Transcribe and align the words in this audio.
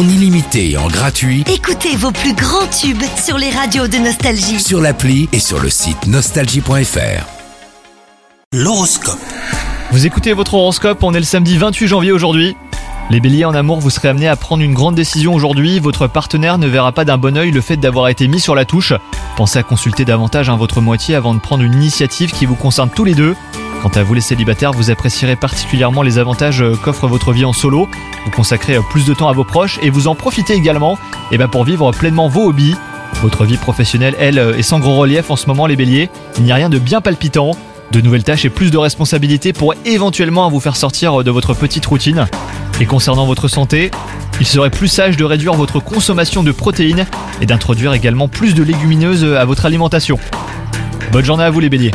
en 0.00 0.08
illimité 0.08 0.70
et 0.70 0.76
en 0.78 0.88
gratuit 0.88 1.44
Écoutez 1.52 1.94
vos 1.94 2.10
plus 2.10 2.32
grands 2.32 2.66
tubes 2.68 3.02
sur 3.22 3.36
les 3.36 3.50
radios 3.50 3.86
de 3.86 3.98
Nostalgie. 3.98 4.58
sur 4.58 4.80
l'appli 4.80 5.28
et 5.32 5.38
sur 5.38 5.60
le 5.60 5.68
site 5.68 6.06
nostalgie.fr. 6.06 7.26
L'horoscope. 8.54 9.18
Vous 9.90 10.06
écoutez 10.06 10.32
votre 10.32 10.54
horoscope, 10.54 11.02
on 11.02 11.12
est 11.12 11.18
le 11.18 11.24
samedi 11.24 11.58
28 11.58 11.86
janvier 11.86 12.12
aujourd'hui. 12.12 12.56
Les 13.10 13.20
béliers 13.20 13.44
en 13.44 13.54
amour, 13.54 13.80
vous 13.80 13.90
serez 13.90 14.08
amenés 14.08 14.28
à 14.28 14.36
prendre 14.36 14.62
une 14.62 14.72
grande 14.72 14.94
décision 14.94 15.34
aujourd'hui. 15.34 15.80
Votre 15.80 16.06
partenaire 16.06 16.56
ne 16.56 16.66
verra 16.66 16.92
pas 16.92 17.04
d'un 17.04 17.18
bon 17.18 17.36
oeil 17.36 17.50
le 17.50 17.60
fait 17.60 17.76
d'avoir 17.76 18.08
été 18.08 18.26
mis 18.26 18.40
sur 18.40 18.54
la 18.54 18.64
touche. 18.64 18.94
Pensez 19.36 19.58
à 19.58 19.62
consulter 19.62 20.06
davantage 20.06 20.48
hein, 20.48 20.56
votre 20.56 20.80
moitié 20.80 21.14
avant 21.14 21.34
de 21.34 21.40
prendre 21.40 21.62
une 21.62 21.74
initiative 21.74 22.32
qui 22.32 22.46
vous 22.46 22.54
concerne 22.54 22.88
tous 22.88 23.04
les 23.04 23.14
deux. 23.14 23.36
Quant 23.82 23.88
à 23.94 24.02
vous 24.02 24.12
les 24.12 24.20
célibataires, 24.20 24.72
vous 24.72 24.90
apprécierez 24.90 25.36
particulièrement 25.36 26.02
les 26.02 26.18
avantages 26.18 26.60
euh, 26.60 26.76
qu'offre 26.76 27.06
votre 27.06 27.32
vie 27.32 27.46
en 27.46 27.54
solo. 27.54 27.88
Vous 28.26 28.30
consacrez 28.30 28.76
euh, 28.76 28.82
plus 28.90 29.06
de 29.06 29.14
temps 29.14 29.28
à 29.28 29.32
vos 29.32 29.44
proches 29.44 29.78
et 29.80 29.88
vous 29.88 30.06
en 30.06 30.14
profitez 30.14 30.52
également 30.52 30.98
eh 31.32 31.38
ben, 31.38 31.48
pour 31.48 31.64
vivre 31.64 31.90
pleinement 31.92 32.28
vos 32.28 32.48
hobbies. 32.48 32.76
Votre 33.22 33.46
vie 33.46 33.56
professionnelle, 33.56 34.14
elle, 34.18 34.38
euh, 34.38 34.58
est 34.58 34.62
sans 34.62 34.80
gros 34.80 34.96
relief 34.96 35.30
en 35.30 35.36
ce 35.36 35.46
moment 35.46 35.64
les 35.66 35.76
béliers. 35.76 36.10
Il 36.36 36.44
n'y 36.44 36.52
a 36.52 36.56
rien 36.56 36.68
de 36.68 36.78
bien 36.78 37.00
palpitant. 37.00 37.52
De 37.90 38.02
nouvelles 38.02 38.22
tâches 38.22 38.44
et 38.44 38.50
plus 38.50 38.70
de 38.70 38.76
responsabilités 38.76 39.52
pour 39.54 39.74
éventuellement 39.86 40.48
vous 40.50 40.60
faire 40.60 40.76
sortir 40.76 41.24
de 41.24 41.30
votre 41.30 41.54
petite 41.54 41.86
routine. 41.86 42.28
Et 42.80 42.86
concernant 42.86 43.26
votre 43.26 43.48
santé, 43.48 43.90
il 44.40 44.46
serait 44.46 44.70
plus 44.70 44.88
sage 44.88 45.16
de 45.16 45.24
réduire 45.24 45.54
votre 45.54 45.80
consommation 45.80 46.44
de 46.44 46.52
protéines 46.52 47.06
et 47.40 47.46
d'introduire 47.46 47.94
également 47.94 48.28
plus 48.28 48.54
de 48.54 48.62
légumineuses 48.62 49.24
à 49.24 49.44
votre 49.44 49.66
alimentation. 49.66 50.20
Bonne 51.10 51.24
journée 51.24 51.44
à 51.44 51.50
vous 51.50 51.58
les 51.58 51.68
béliers 51.68 51.92